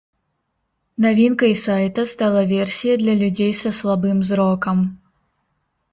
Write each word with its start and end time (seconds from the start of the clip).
Навінкай 1.05 1.53
сайта 1.65 2.05
стала 2.13 2.41
версія 2.55 2.93
для 3.05 3.13
людзей 3.23 3.53
са 3.61 3.75
слабым 3.81 4.17
зрокам. 4.31 4.77